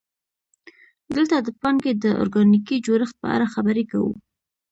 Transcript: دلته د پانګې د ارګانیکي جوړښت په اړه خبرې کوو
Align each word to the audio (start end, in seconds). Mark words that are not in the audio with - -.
دلته 1.15 1.35
د 1.41 1.49
پانګې 1.61 1.93
د 2.03 2.05
ارګانیکي 2.21 2.77
جوړښت 2.85 3.15
په 3.21 3.27
اړه 3.35 3.45
خبرې 3.53 3.83
کوو 3.91 4.13